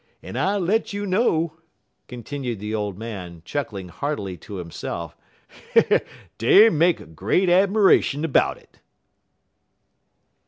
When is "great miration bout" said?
7.15-8.57